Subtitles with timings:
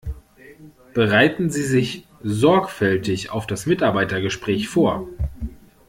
[0.95, 5.07] Bereiten Sie sich sorgfältig auf das Mitarbeitergespräch vor!